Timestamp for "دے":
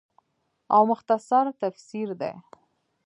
2.21-2.31